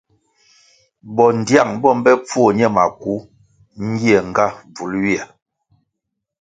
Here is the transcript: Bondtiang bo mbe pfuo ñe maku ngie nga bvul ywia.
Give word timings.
Bondtiang 1.15 1.71
bo 1.81 1.89
mbe 1.97 2.11
pfuo 2.27 2.47
ñe 2.57 2.67
maku 2.75 3.13
ngie 3.87 4.17
nga 4.29 4.45
bvul 4.71 4.91
ywia. 4.99 5.23